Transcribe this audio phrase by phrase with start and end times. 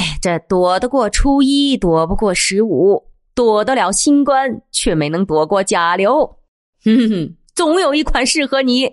[0.00, 6.38] 哎，这躲得过初一，躲不过十五，躲得了新冠，却没能躲过甲流。
[6.82, 8.90] 哼哼，总有一款适合你。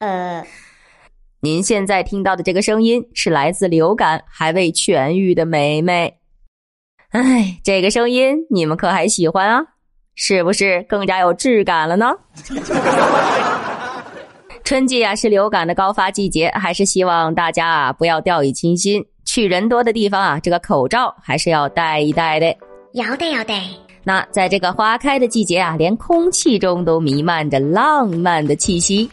[0.00, 0.44] 呃，
[1.40, 6.18] 您现在听到的这个声音是来自流感还未痊愈的梅梅。
[7.08, 9.64] 哎，这个声音你们可还喜欢啊？
[10.14, 12.12] 是不是更加有质感了呢？
[14.62, 19.06] 春季啊是流感的高发季节，还是希望大家啊不要掉以轻心。
[19.34, 22.56] 去人多的地方啊，这个口罩还是要戴一戴的。
[22.92, 23.52] 要得要得。
[24.04, 29.10] 那在这个花开的季节啊，连空气中都弥漫着浪漫的气息。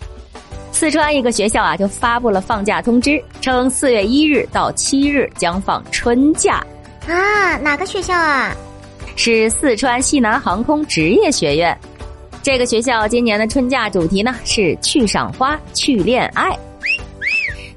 [0.71, 6.63] 四川一个学校啊就发布了放假通知，称四月一日到七日将放春假。
[7.07, 8.55] 啊，哪个学校啊？
[9.15, 11.75] 是四川西南航空职业学院。
[12.43, 16.55] 这个学校今年的春假主题呢是去赏花、去恋爱。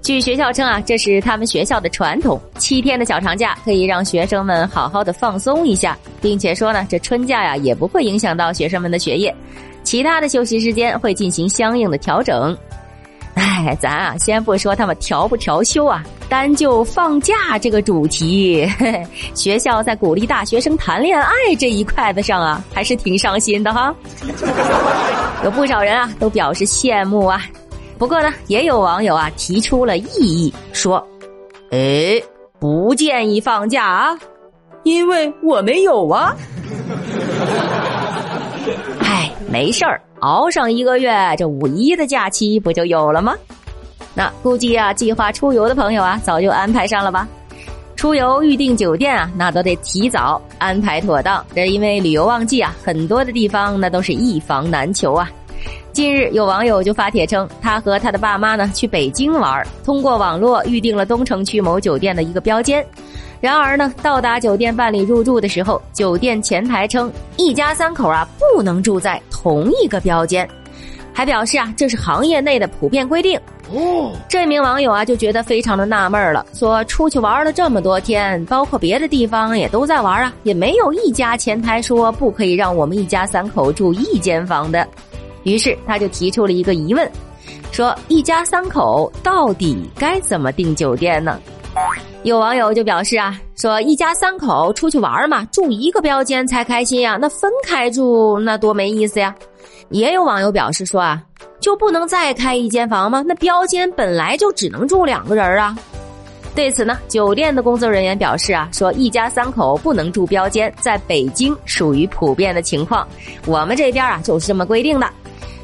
[0.04, 9.34] 据学校称啊，这是他们学校的传统，七天的小长假可以让学生们好好的放松一下，并且说呢，这春假呀也不会影响到学生们的学业，
[9.82, 12.54] 其他的休息时间会进行相应的调整。
[13.32, 18.70] 哎，咱啊，先不说他们调不调休啊，单就放假这个主题，
[19.34, 23.94] 学校在鼓励大学生谈恋爱这一块子上啊，还是挺上心的哈。
[25.42, 27.42] 有不少人啊，都表示羡慕啊。
[27.98, 31.04] 不过呢，也有网友啊提出了异议，说
[31.70, 32.22] ：“哎，
[32.58, 34.18] 不建议放假啊，
[34.82, 36.34] 因为我没有啊。
[39.00, 40.00] ”哎，没事儿。
[40.20, 43.34] 熬上一个月，这五一的假期不就有了吗？
[44.14, 47.28] 那估计啊，计划出游的朋友啊，早就安排上了吧？
[47.94, 51.44] 出游预订酒店啊，那都得提早安排妥当。
[51.54, 55.30] 这因为旅游旺季啊，很多的地方那都是一房难求啊。
[55.94, 62.84] 近日有网友就发帖称，他和他的爸妈呢去北京玩，通过网络预定了东城区某酒店的一个标间。
[63.40, 70.48] 然而呢，到达酒店办理入住的时候，酒店前台称一家三口啊不能住在同一个标间，
[71.12, 73.40] 还表示啊这是行业内的普遍规定。
[74.28, 84.84] 这名网友啊就觉得非常的纳闷了，说出去玩了这么多天，包括别的地方也都在玩啊，也没有一家前台说不可以让我们一家三口住一间房的。
[85.44, 87.10] 于是他就提出了一个疑问，
[87.70, 91.38] 说一家三口到底该怎么订酒店呢？
[92.22, 99.34] 有网友就表示啊，说一家三口出去玩嘛，住一个标间才开心呀，那分开住那多没意思呀。
[99.90, 101.22] 也有网友表示说啊，
[101.60, 103.22] 就不能再开一间房吗？
[103.26, 105.76] 那标间本来就只能住两个人啊。
[106.54, 113.06] 对此呢，酒店的工作人员表示啊，说一家三口不能住标间，在北京属于普遍的情况，
[113.44, 115.06] 我们这边啊就是这么规定的。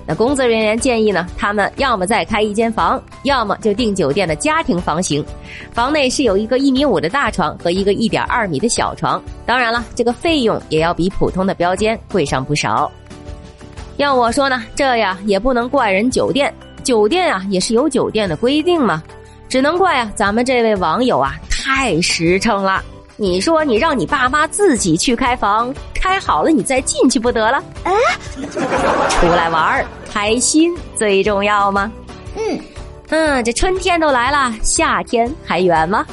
[0.06, 5.24] 那工作人员建议呢，他们要么再开一间房，要么就订酒店的家庭房型，
[5.72, 9.22] 房内是有一个一米五的大床和一个一点二米的小床。
[9.46, 12.90] 当然了，这个费用也要比普通的标间贵上不少。
[13.98, 19.02] 要我说呢，这呀也不能怪人酒店，酒店啊也是有酒店的规定嘛，
[19.48, 22.82] 只能怪啊咱们这位网友啊太实诚了。
[23.16, 27.62] 你说你让你爸妈自己去开房，开好了你再进去不得了？
[27.84, 27.92] 哎，
[29.10, 31.92] 出来玩儿开心最重要吗？
[32.36, 32.58] 嗯
[33.10, 36.06] 嗯，这春天都来了，夏天还远吗？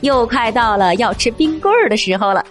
[0.00, 2.44] 又快到了要吃冰棍儿的时候了。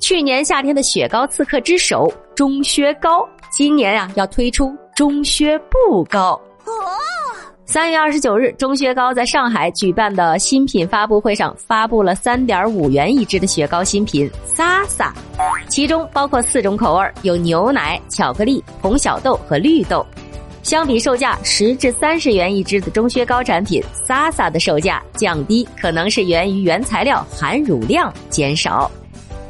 [0.00, 6.40] 去年夏天的雪糕刺客之首钟薛高，今年啊要推出钟薛布高。
[7.66, 15.12] 三月二十九日，钟薛高在上海举办的新品发布会上发布了三点五元一支的雪糕新品“萨萨”，
[15.68, 20.04] 其中包括四种口味，有牛奶、巧克力、红小豆和绿豆。
[20.62, 28.90] 相比售价十至三十元一支的钟薛高产品，“，Sasa ”的售价降低，可能是源于原材料含乳量减少。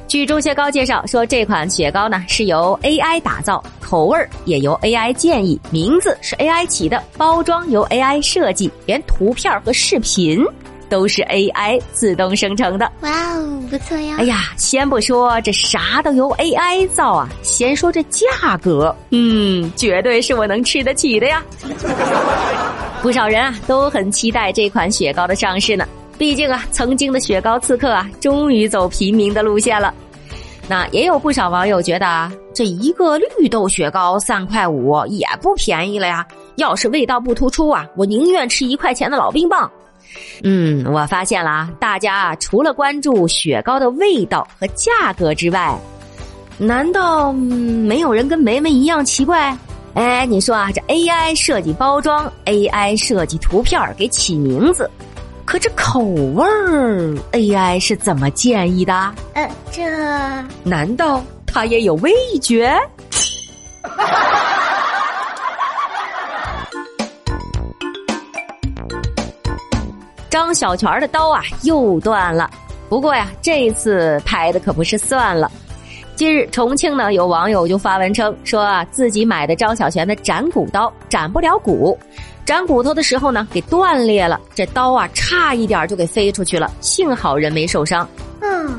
[0.08, 10.44] 据钟薛高介绍说，这款雪糕呢是由 AI 打造，口味也由 AI 建议，名字是 AI 起的，包装由 AI 设计，连图片和视频
[10.88, 12.90] 都是 AI 自动生成的。
[13.00, 14.16] 哇哦，不错呀！
[14.18, 21.42] 哎呀，先不说这啥都由 AI 造啊，先说这价格，嗯，绝对是我能吃得起的呀。
[23.02, 25.86] 不少人啊都很期待这款雪糕的上市呢，
[26.16, 29.92] 毕竟啊，曾经的雪糕刺客啊，终于走平民的路线了。
[30.66, 36.26] 那也有不少网友觉得啊，这一个绿豆雪糕三块五也不便宜了呀。
[36.56, 39.70] 要是味道不突出啊，我宁愿吃一块钱的老冰棒。
[40.42, 45.78] 嗯，我发现了啊，大家啊除了关注雪糕的味道和价格之外，
[46.58, 49.56] 难道没有人跟梅梅一样奇怪？
[49.94, 54.90] 哎，你说啊，这 AI 设计包装，AI 设计图片给起名字，
[55.44, 59.14] 可这口味儿，AI 是怎么建议的？
[59.34, 59.82] 呃，这
[60.64, 62.12] 难道它也有味
[62.42, 62.76] 觉？
[70.34, 72.50] 张小泉的刀啊又断了，
[72.88, 75.48] 不过呀，这次拍的可不是算了。
[76.16, 81.96] 近日，重庆呢有网友就发文称，说啊自己买的张小泉的斩骨刀斩不了骨，
[82.44, 88.04] 斩骨头的时候呢给断裂了，这刀啊差一点就给飞出去了，幸好人没受伤。
[88.40, 88.76] 嗯，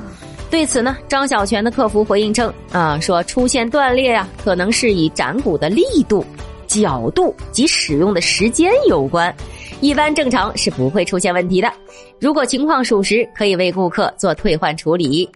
[0.52, 6.26] 对此呢，张小泉的客服回应称，啊说出现断裂啊，可能是以斩骨的力度、
[6.68, 9.34] 角度及使用的时间有关。
[9.86, 11.72] 一般正常是不会出现问题的。
[12.20, 15.30] 如果情况属实，可以为顾客做退换处理。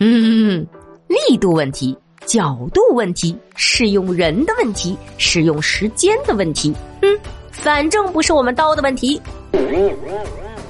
[0.00, 0.66] 嗯，
[1.06, 1.96] 力度问题、
[2.26, 7.16] 角度问题、使用人的问题、使用时间的问题，嗯，
[7.52, 9.22] 反正不是我们刀的问题。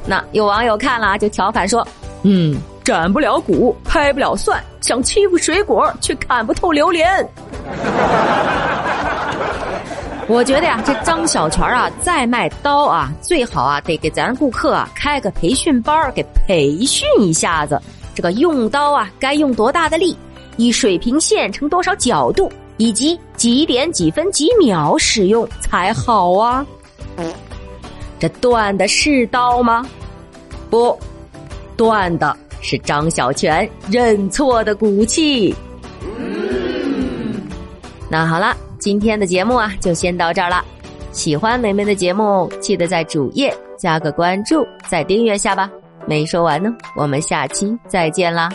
[0.05, 1.87] 那有网友看了就调侃说
[2.25, 7.27] ：“嗯，斩不了骨，拍不了蒜，想欺负水果却砍不透榴莲。”
[10.29, 17.81] 我觉得呀，这张小泉啊，再卖刀啊，最好啊，得给咱顾客啊开个培训班给培训一下子。
[18.15, 20.17] 这个用刀啊，该用多大的力，
[20.57, 26.65] 以水平线成多少角度，以及几点几分几秒使用才好啊。
[28.19, 29.85] 这断的是刀吗？
[30.71, 30.97] 不，
[31.77, 35.55] 断的是张小泉认错的骨气。
[38.09, 38.57] 那好了。
[38.83, 40.65] 今天的节目啊，就先到这儿了。
[41.13, 45.71] 喜欢梅梅的节目，记得在主页加个关注，再订阅下吧。
[46.05, 48.51] 没说完呢，我们下期再见啦。